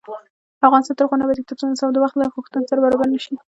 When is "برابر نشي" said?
2.85-3.35